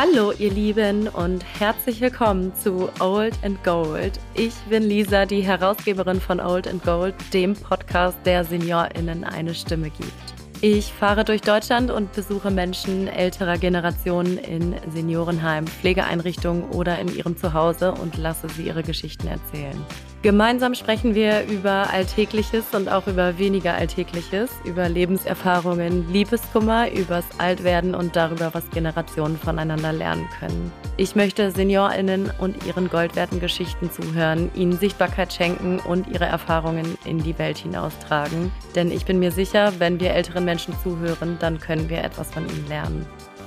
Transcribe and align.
Hallo 0.00 0.30
ihr 0.38 0.52
Lieben 0.52 1.08
und 1.08 1.44
herzlich 1.58 2.00
willkommen 2.00 2.54
zu 2.54 2.88
Old 3.00 3.34
and 3.42 3.64
Gold. 3.64 4.20
Ich 4.34 4.54
bin 4.70 4.84
Lisa, 4.84 5.26
die 5.26 5.40
Herausgeberin 5.40 6.20
von 6.20 6.38
Old 6.38 6.68
and 6.68 6.84
Gold, 6.84 7.16
dem 7.32 7.54
Podcast, 7.54 8.16
der 8.24 8.44
Seniorinnen 8.44 9.24
eine 9.24 9.52
Stimme 9.56 9.90
gibt. 9.90 10.47
Ich 10.60 10.92
fahre 10.92 11.24
durch 11.24 11.40
Deutschland 11.40 11.92
und 11.92 12.12
besuche 12.14 12.50
Menschen 12.50 13.06
älterer 13.06 13.58
Generationen 13.58 14.38
in 14.38 14.74
Seniorenheimen, 14.92 15.68
Pflegeeinrichtungen 15.68 16.64
oder 16.70 16.98
in 16.98 17.14
ihrem 17.14 17.36
Zuhause 17.36 17.92
und 17.92 18.18
lasse 18.18 18.48
sie 18.48 18.62
ihre 18.62 18.82
Geschichten 18.82 19.28
erzählen. 19.28 19.80
Gemeinsam 20.22 20.74
sprechen 20.74 21.14
wir 21.14 21.44
über 21.44 21.90
Alltägliches 21.92 22.74
und 22.74 22.88
auch 22.88 23.06
über 23.06 23.38
weniger 23.38 23.74
Alltägliches, 23.74 24.50
über 24.64 24.88
Lebenserfahrungen, 24.88 26.12
Liebeskummer, 26.12 26.90
übers 26.90 27.24
Altwerden 27.38 27.94
und 27.94 28.16
darüber, 28.16 28.52
was 28.52 28.68
Generationen 28.70 29.36
voneinander 29.36 29.92
lernen 29.92 30.28
können. 30.40 30.72
Ich 30.96 31.14
möchte 31.14 31.52
SeniorInnen 31.52 32.32
und 32.40 32.66
ihren 32.66 32.90
goldwerten 32.90 33.38
Geschichten 33.38 33.92
zuhören, 33.92 34.50
ihnen 34.56 34.72
Sichtbarkeit 34.72 35.32
schenken 35.32 35.78
und 35.78 36.08
ihre 36.08 36.24
Erfahrungen 36.24 36.98
in 37.04 37.22
die 37.22 37.38
Welt 37.38 37.58
hinaustragen. 37.58 38.50
Denn 38.74 38.90
ich 38.90 39.04
bin 39.04 39.20
mir 39.20 39.30
sicher, 39.30 39.72
wenn 39.78 40.00
wir 40.00 40.10
älteren 40.10 40.47
Menschen 40.48 40.72
zuhören, 40.82 41.36
dann 41.38 41.60
können 41.60 41.90
wir 41.90 42.02
etwas 42.02 42.30
von 42.30 42.48
ihnen 42.48 42.66
lernen. 42.68 43.04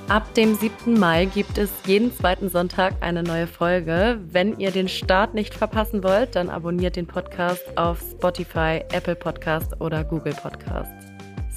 Ab 0.08 0.32
dem 0.36 0.54
7. 0.54 1.00
Mai 1.00 1.26
gibt 1.26 1.58
es 1.58 1.72
jeden 1.88 2.14
zweiten 2.14 2.48
Sonntag 2.50 2.94
eine 3.02 3.24
neue 3.24 3.48
Folge. 3.48 4.20
Wenn 4.30 4.60
ihr 4.60 4.70
den 4.70 4.88
Start 4.88 5.34
nicht 5.34 5.56
verpassen 5.56 6.04
wollt, 6.04 6.36
dann 6.36 6.50
abonniert 6.52 6.96
den 6.96 7.08
Podcast 7.08 7.64
auf 7.76 8.02
Spotify, 8.12 8.84
Apple 8.92 9.16
Podcast 9.16 9.82
oder 9.82 10.04
Google 10.04 10.34
Podcast. 10.34 11.11